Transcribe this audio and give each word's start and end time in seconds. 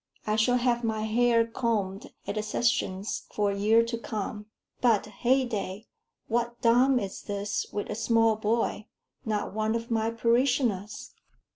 I 0.25 0.35
shall 0.35 0.57
have 0.57 0.83
my 0.83 1.03
hair 1.03 1.45
combed 1.45 2.09
at 2.25 2.33
the 2.33 2.41
sessions 2.41 3.27
for 3.31 3.51
a 3.51 3.55
year 3.55 3.83
to 3.85 3.99
come. 3.99 4.47
But, 4.81 5.05
heyday! 5.05 5.85
What 6.27 6.59
dame 6.59 6.97
is 6.97 7.21
this, 7.21 7.67
with 7.71 7.87
a 7.87 7.93
small 7.93 8.35
boy? 8.35 8.87
not 9.25 9.53
one 9.53 9.75
of 9.75 9.91
my 9.91 10.09
parishioners?" 10.09 11.13